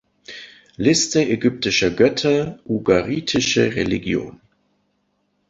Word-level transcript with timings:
Liste 0.77 1.21
ägyptischer 1.29 1.91
Götter, 1.91 2.59
Ugaritische 2.65 3.75
Religion 3.75 4.41